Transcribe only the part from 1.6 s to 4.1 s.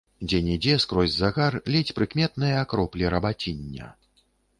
ледзь прыкметныя кроплі рабаціння.